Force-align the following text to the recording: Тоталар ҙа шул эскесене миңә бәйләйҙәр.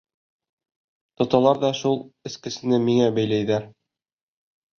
Тоталар 1.21 1.61
ҙа 1.63 1.71
шул 1.81 1.99
эскесене 2.31 2.81
миңә 2.87 3.11
бәйләйҙәр. 3.21 3.71